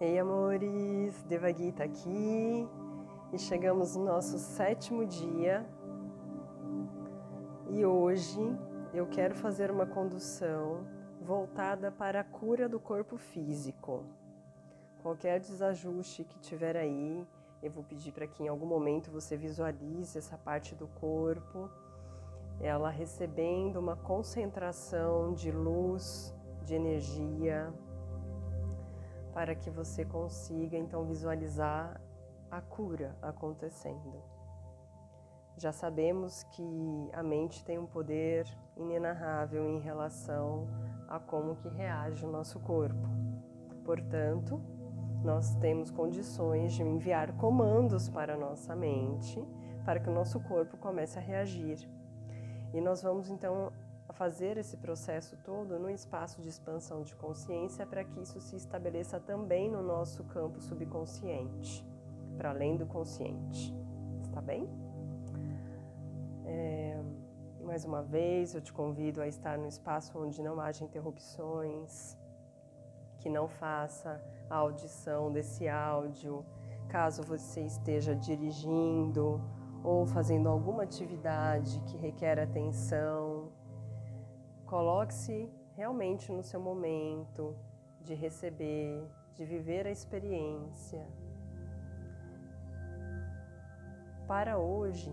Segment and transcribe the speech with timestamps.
[0.00, 2.68] Ei, amores, Devagui tá aqui
[3.32, 5.66] e chegamos no nosso sétimo dia.
[7.68, 8.38] E hoje
[8.94, 10.86] eu quero fazer uma condução
[11.20, 14.04] voltada para a cura do corpo físico.
[15.02, 17.26] Qualquer desajuste que tiver aí,
[17.60, 21.68] eu vou pedir para que em algum momento você visualize essa parte do corpo,
[22.60, 27.74] ela recebendo uma concentração de luz, de energia,
[29.38, 32.00] para que você consiga então visualizar
[32.50, 34.20] a cura acontecendo.
[35.56, 40.66] Já sabemos que a mente tem um poder inenarrável em relação
[41.06, 43.08] a como que reage o nosso corpo.
[43.84, 44.60] Portanto,
[45.22, 49.40] nós temos condições de enviar comandos para a nossa mente
[49.84, 51.88] para que o nosso corpo comece a reagir.
[52.74, 53.70] E nós vamos então
[54.18, 59.20] fazer esse processo todo no espaço de expansão de consciência para que isso se estabeleça
[59.20, 61.86] também no nosso campo subconsciente,
[62.36, 63.72] para além do consciente.
[64.24, 64.68] Está bem?
[66.44, 67.00] É,
[67.62, 72.18] mais uma vez, eu te convido a estar no espaço onde não haja interrupções,
[73.20, 74.20] que não faça
[74.50, 76.44] a audição desse áudio,
[76.88, 79.40] caso você esteja dirigindo
[79.84, 83.27] ou fazendo alguma atividade que requer atenção.
[84.68, 87.56] Coloque-se realmente no seu momento
[88.02, 89.02] de receber,
[89.32, 91.08] de viver a experiência.
[94.26, 95.10] Para hoje,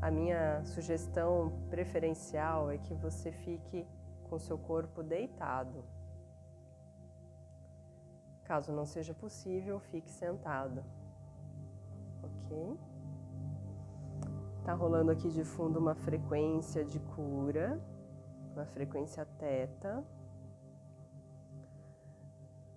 [0.00, 3.84] a minha sugestão preferencial é que você fique
[4.30, 5.84] com seu corpo deitado.
[8.44, 10.84] Caso não seja possível, fique sentado.
[12.22, 12.78] Ok?
[14.64, 17.80] Tá rolando aqui de fundo uma frequência de cura,
[18.54, 20.04] uma frequência teta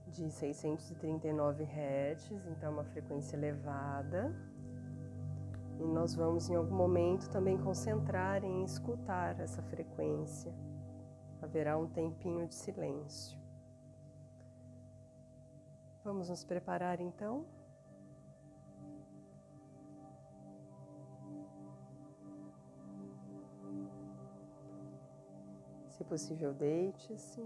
[0.07, 4.35] de 639 Hz, então é uma frequência elevada.
[5.79, 10.51] E nós vamos em algum momento também concentrar em escutar essa frequência.
[11.39, 13.39] Haverá um tempinho de silêncio.
[16.03, 17.45] Vamos nos preparar então?
[26.07, 27.41] Possível, deite-se.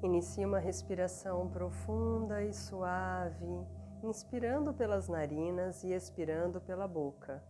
[0.00, 3.66] Inicie uma respiração profunda e suave,
[4.02, 7.42] inspirando pelas narinas e expirando pela boca.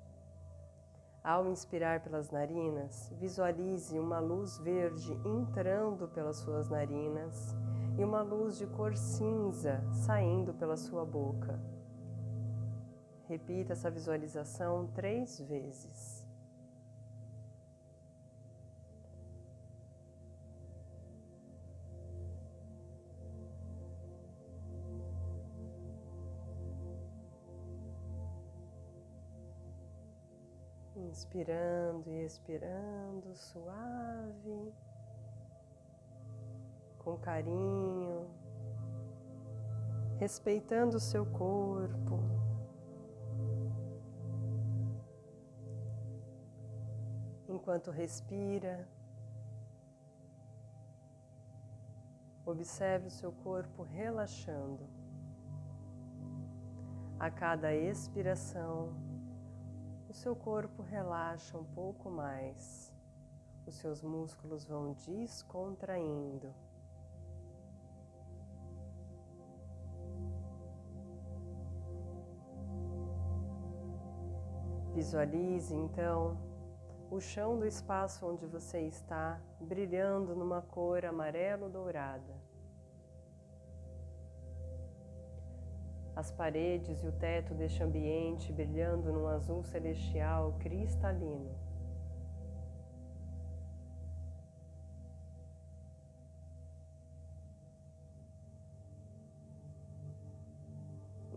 [1.22, 7.54] Ao inspirar pelas narinas, visualize uma luz verde entrando pelas suas narinas
[7.98, 11.60] e uma luz de cor cinza saindo pela sua boca.
[13.26, 16.24] Repita essa visualização três vezes.
[30.94, 34.72] Inspirando e expirando, suave,
[37.08, 38.28] com carinho,
[40.18, 42.18] respeitando o seu corpo.
[47.48, 48.86] Enquanto respira,
[52.44, 54.86] observe o seu corpo relaxando.
[57.18, 58.92] A cada expiração,
[60.10, 62.92] o seu corpo relaxa um pouco mais,
[63.66, 66.67] os seus músculos vão descontraindo.
[74.98, 76.36] Visualize então
[77.08, 82.34] o chão do espaço onde você está brilhando numa cor amarelo-dourada.
[86.16, 91.54] as paredes e o teto deste ambiente brilhando num azul celestial cristalino.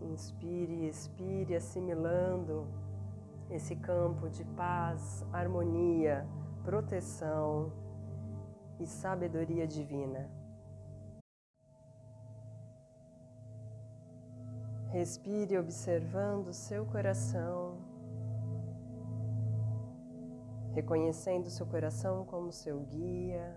[0.00, 2.66] Inspire e expire, assimilando
[3.54, 6.26] esse campo de paz, harmonia,
[6.64, 7.70] proteção
[8.80, 10.30] e sabedoria divina.
[14.88, 17.78] Respire observando seu coração,
[20.72, 23.56] reconhecendo seu coração como seu guia.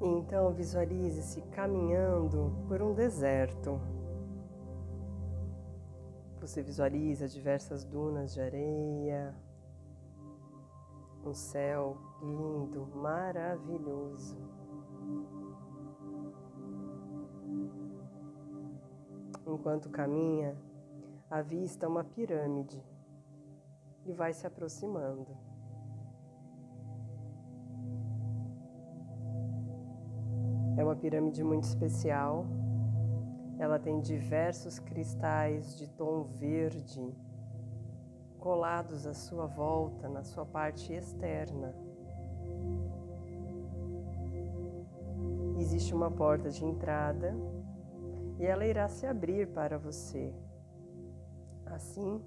[0.00, 3.80] E então visualize-se caminhando por um deserto.
[6.46, 9.34] Você visualiza diversas dunas de areia,
[11.24, 14.38] Um céu lindo, maravilhoso.
[19.44, 20.56] Enquanto caminha,
[21.28, 22.80] avista uma pirâmide
[24.04, 25.36] e vai se aproximando.
[30.76, 32.46] É uma pirâmide muito especial.
[33.58, 37.14] Ela tem diversos cristais de tom verde
[38.38, 41.74] colados à sua volta, na sua parte externa.
[45.58, 47.34] Existe uma porta de entrada
[48.38, 50.34] e ela irá se abrir para você,
[51.64, 52.22] assim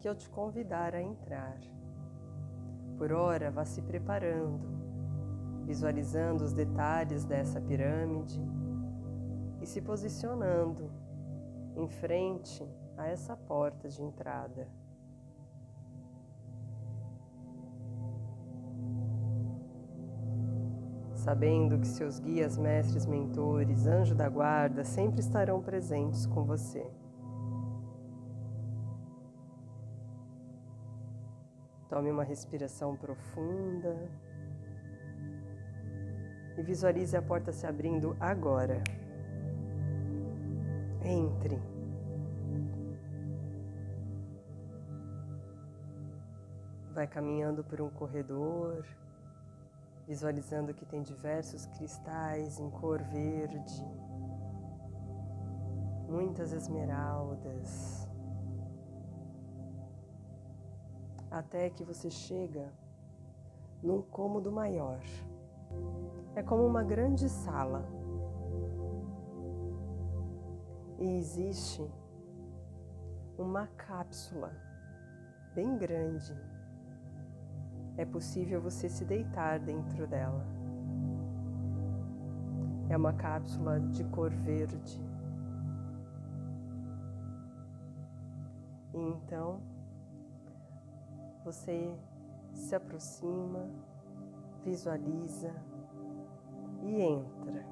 [0.00, 1.56] que eu te convidar a entrar.
[2.98, 4.66] Por ora, vá se preparando,
[5.64, 8.42] visualizando os detalhes dessa pirâmide
[9.64, 10.92] e se posicionando
[11.74, 12.62] em frente
[12.98, 14.68] a essa porta de entrada.
[21.16, 26.86] sabendo que seus guias, mestres, mentores, anjo da guarda sempre estarão presentes com você.
[31.88, 33.96] Tome uma respiração profunda
[36.58, 38.82] e visualize a porta se abrindo agora.
[41.04, 41.60] Entre.
[46.92, 48.84] Vai caminhando por um corredor
[50.06, 53.84] visualizando que tem diversos cristais em cor verde,
[56.08, 58.08] muitas esmeraldas,
[61.30, 62.70] até que você chega
[63.82, 65.00] num cômodo maior.
[66.34, 68.03] É como uma grande sala.
[70.98, 71.82] E existe
[73.38, 74.52] uma cápsula
[75.54, 76.34] bem grande
[77.96, 80.44] é possível você se deitar dentro dela.
[82.88, 85.00] É uma cápsula de cor verde.
[88.92, 89.60] E então
[91.44, 91.96] você
[92.52, 93.68] se aproxima,
[94.64, 95.54] visualiza
[96.82, 97.64] e entra.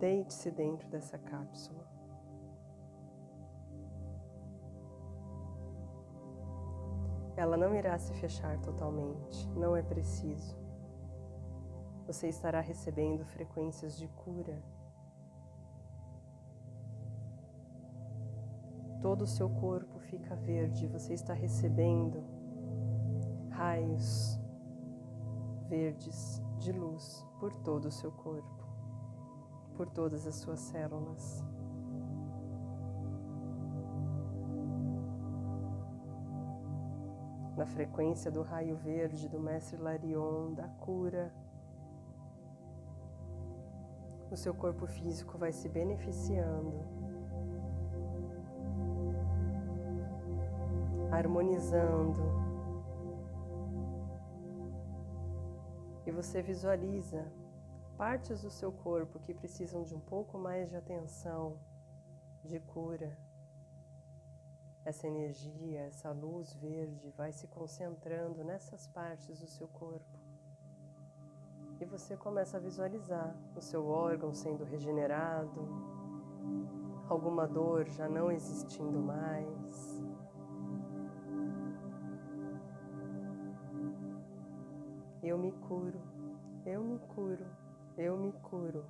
[0.00, 1.85] Deite-se dentro dessa cápsula.
[7.36, 10.56] Ela não irá se fechar totalmente, não é preciso.
[12.06, 14.62] Você estará recebendo frequências de cura.
[19.02, 22.24] Todo o seu corpo fica verde, você está recebendo
[23.50, 24.38] raios
[25.68, 28.64] verdes de luz por todo o seu corpo,
[29.76, 31.44] por todas as suas células.
[37.56, 41.32] Na frequência do raio verde do Mestre Larion, da cura.
[44.30, 46.84] O seu corpo físico vai se beneficiando,
[51.10, 52.20] harmonizando.
[56.04, 57.26] E você visualiza
[57.96, 61.58] partes do seu corpo que precisam de um pouco mais de atenção,
[62.44, 63.16] de cura
[64.86, 70.16] essa energia, essa luz verde vai se concentrando nessas partes do seu corpo.
[71.80, 75.68] E você começa a visualizar o seu órgão sendo regenerado,
[77.08, 80.04] alguma dor já não existindo mais.
[85.20, 86.00] Eu me curo,
[86.64, 87.46] eu me curo,
[87.98, 88.84] eu me curo.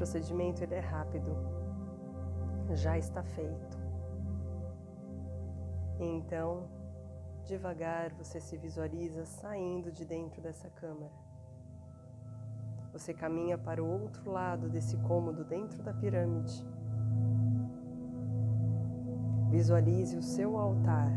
[0.00, 1.36] Procedimento ele é rápido,
[2.72, 3.78] já está feito.
[5.98, 6.66] Então,
[7.44, 11.12] devagar você se visualiza saindo de dentro dessa câmara.
[12.94, 16.66] Você caminha para o outro lado desse cômodo dentro da pirâmide.
[19.50, 21.12] Visualize o seu altar.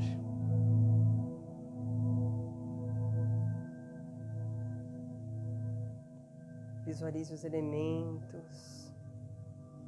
[6.94, 8.94] Visualize os elementos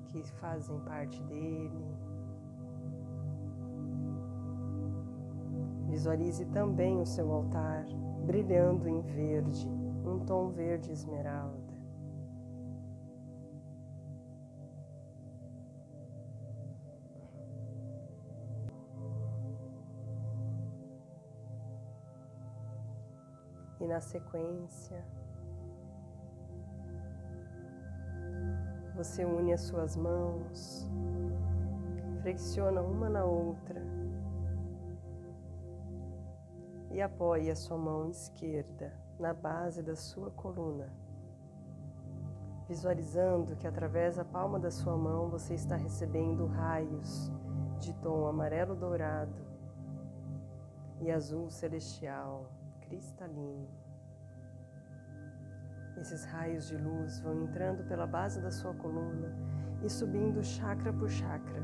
[0.08, 1.96] que fazem parte dele.
[5.88, 7.86] Visualize também o seu altar
[8.26, 9.68] brilhando em verde,
[10.04, 11.76] um tom verde esmeralda.
[23.80, 25.06] E na sequência,
[28.96, 30.90] Você une as suas mãos,
[32.22, 33.82] flexiona uma na outra
[36.92, 40.90] e apoie a sua mão esquerda na base da sua coluna,
[42.70, 47.30] visualizando que através da palma da sua mão você está recebendo raios
[47.80, 49.46] de tom amarelo dourado
[51.02, 52.50] e azul celestial
[52.80, 53.85] cristalino.
[55.98, 59.34] Esses raios de luz vão entrando pela base da sua coluna
[59.84, 61.62] e subindo chakra por chakra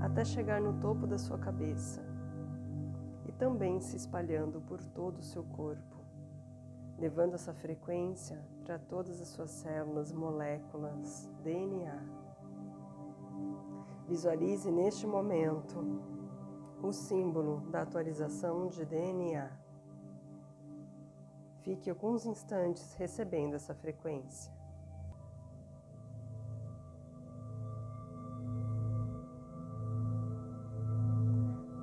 [0.00, 2.02] até chegar no topo da sua cabeça
[3.26, 5.96] e também se espalhando por todo o seu corpo,
[6.98, 11.98] levando essa frequência para todas as suas células, moléculas, DNA.
[14.06, 16.02] Visualize neste momento
[16.82, 19.63] o símbolo da atualização de DNA.
[21.64, 24.52] Fique alguns instantes recebendo essa frequência.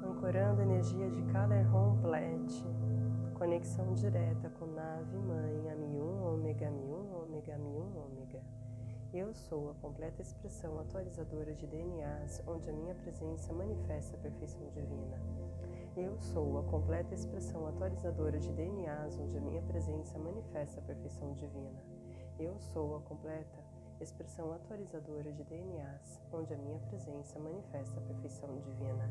[0.05, 2.63] Ancorando a energia de Calerhon Plet,
[3.33, 8.41] conexão direta com nave mãe, AMI1, ômega, AMI1, ômega, AMI1, ômega.
[9.11, 14.61] Eu sou a completa expressão atualizadora de DNAs, onde a minha presença manifesta a perfeição
[14.69, 15.17] divina.
[15.95, 21.33] Eu sou a completa expressão atualizadora de DNAs, onde a minha presença manifesta a perfeição
[21.33, 21.83] divina.
[22.39, 23.59] Eu sou a completa
[23.99, 29.09] expressão atualizadora de DNAs, onde a minha presença manifesta a perfeição divina.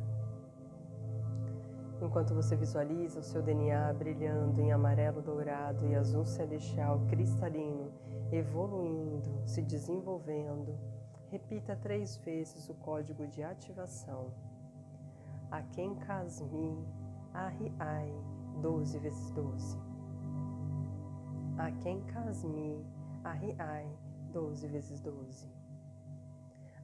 [2.00, 7.92] Enquanto você visualiza o seu DNA brilhando em amarelo dourado e azul celestial cristalino,
[8.32, 10.78] evoluindo, se desenvolvendo,
[11.30, 14.32] repita três vezes o código de ativação.
[15.50, 16.86] Aken Kasmi
[17.34, 18.14] Ai
[18.62, 19.78] 12 vezes 12.
[21.58, 22.86] Aken Kasmi
[23.24, 23.88] Ai
[24.32, 25.48] 12 vezes 12.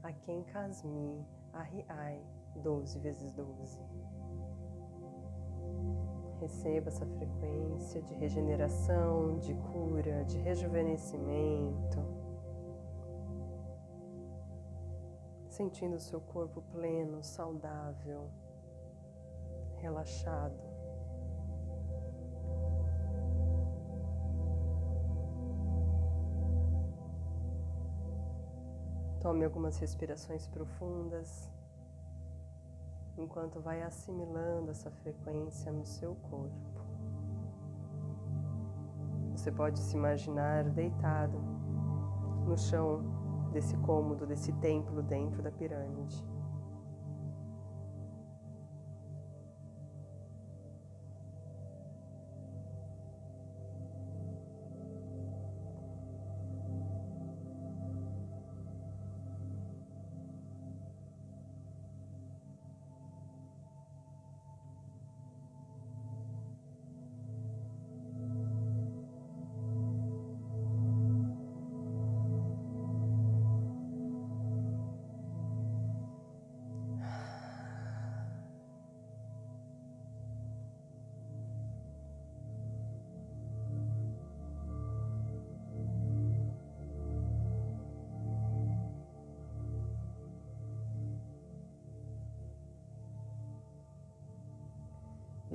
[0.02, 2.20] Aken Kasmi Ai
[2.56, 3.80] 12 vezes 12.
[6.40, 12.04] Receba essa frequência de regeneração, de cura, de rejuvenescimento.
[15.48, 18.28] Sentindo o seu corpo pleno, saudável,
[19.80, 20.66] relaxado.
[29.20, 31.50] Tome algumas respirações profundas
[33.18, 36.76] enquanto vai assimilando essa frequência no seu corpo.
[39.32, 41.38] Você pode se imaginar deitado
[42.46, 43.02] no chão
[43.52, 46.35] desse cômodo, desse templo dentro da pirâmide.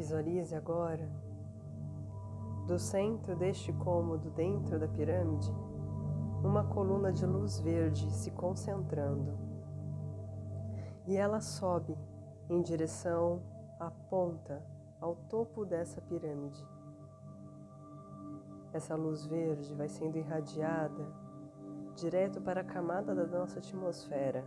[0.02, 1.08] Visualize agora,
[2.66, 5.54] do centro deste cômodo dentro da pirâmide,
[6.44, 9.38] uma coluna de luz verde se concentrando.
[11.06, 11.96] E ela sobe
[12.50, 13.44] em direção
[13.80, 14.66] à ponta,
[15.00, 16.66] ao topo dessa pirâmide.
[18.74, 21.14] Essa luz verde vai sendo irradiada
[21.96, 24.44] direto para a camada da nossa atmosfera,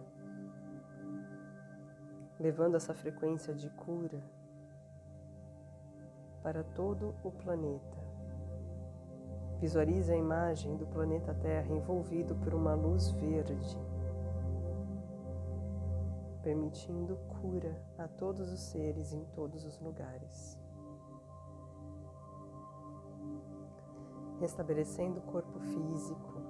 [2.40, 4.20] levando essa frequência de cura
[6.44, 8.04] para todo o planeta.
[9.58, 13.78] Visualize a imagem do planeta Terra envolvido por uma luz verde,
[16.42, 20.60] permitindo cura a todos os seres em todos os lugares.
[24.38, 26.42] Restabelecendo o corpo físico,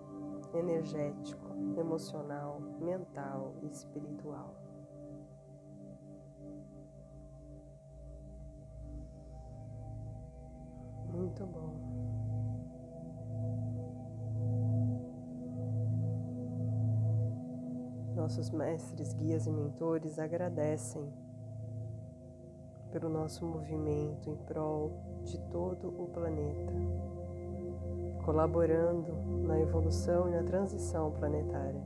[0.55, 4.64] energético, emocional, mental e espiritual.
[11.35, 11.75] Muito bom.
[18.15, 21.13] Nossos mestres, guias e mentores agradecem
[22.93, 24.93] pelo nosso movimento em prol
[25.25, 26.73] de todo o planeta,
[28.25, 29.13] colaborando
[29.45, 31.83] na evolução e na transição planetária.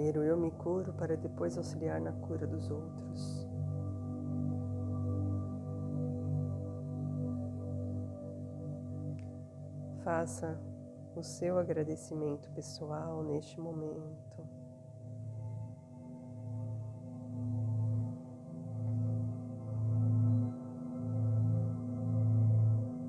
[0.00, 3.46] Primeiro eu me curo para depois auxiliar na cura dos outros.
[10.02, 10.58] Faça
[11.14, 14.48] o seu agradecimento pessoal neste momento.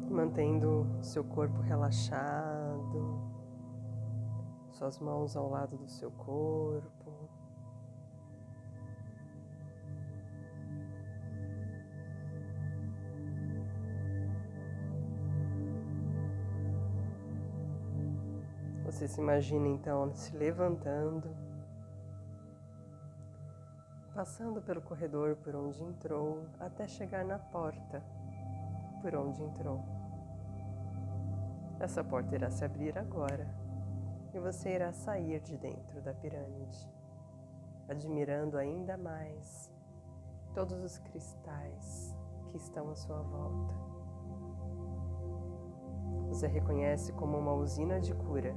[0.10, 3.41] Mantendo seu corpo relaxado,
[4.82, 7.30] suas mãos ao lado do seu corpo.
[18.86, 21.30] Você se imagina então se levantando,
[24.16, 28.02] passando pelo corredor por onde entrou, até chegar na porta
[29.00, 29.80] por onde entrou.
[31.80, 33.71] Essa porta irá se abrir agora
[34.34, 36.90] e você irá sair de dentro da pirâmide,
[37.88, 39.72] admirando ainda mais
[40.54, 42.16] todos os cristais
[42.50, 43.74] que estão à sua volta.
[46.30, 48.56] Você reconhece como uma usina de cura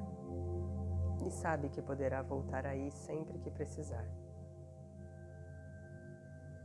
[1.27, 4.07] e sabe que poderá voltar aí sempre que precisar.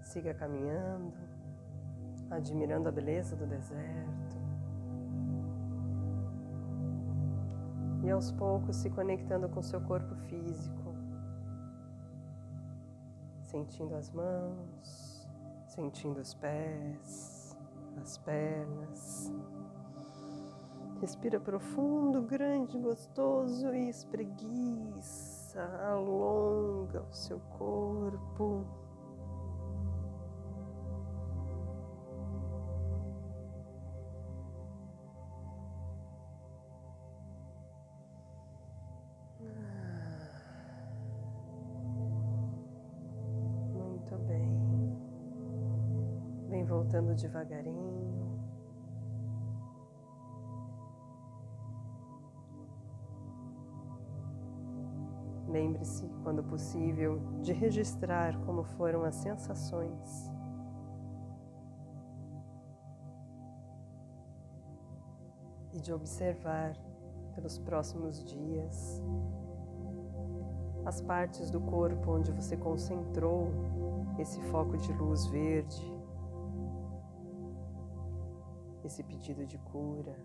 [0.02, 1.18] Siga caminhando,
[2.30, 4.49] admirando a beleza do deserto
[8.12, 10.96] aos poucos se conectando com seu corpo físico,
[13.44, 15.28] sentindo as mãos,
[15.68, 17.58] sentindo os pés,
[18.02, 19.34] as pernas.
[21.02, 28.66] Respira profundo, grande, gostoso e espreguiça, alonga o seu corpo.
[46.70, 48.40] Voltando devagarinho.
[55.48, 60.32] Lembre-se, quando possível, de registrar como foram as sensações.
[65.74, 66.78] E de observar
[67.34, 69.02] pelos próximos dias
[70.86, 73.52] as partes do corpo onde você concentrou
[74.20, 75.99] esse foco de luz verde,
[78.88, 80.16] esse pedido de cura.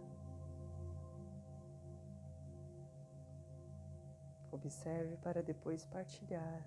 [4.50, 6.64] Observe para depois partilhar.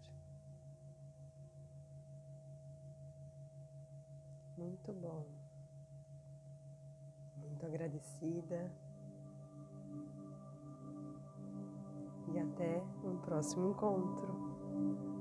[4.57, 5.25] Muito bom.
[7.37, 8.71] Muito agradecida.
[12.33, 15.16] E até um próximo encontro.